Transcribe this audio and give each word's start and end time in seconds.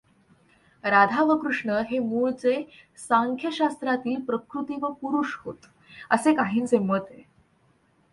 राधा 0.83 1.23
व 1.23 1.35
कृष्ण 1.37 1.81
हे 1.89 1.99
मूळचे 1.99 2.53
सांख्यशास्त्रातील 2.97 4.21
प्रकृती 4.21 4.77
व 4.81 4.91
पुरुष 4.91 5.35
होत, 5.37 5.67
असे 6.11 6.33
काहींचे 6.35 6.77
मत 6.77 7.11
आहे. 7.11 7.23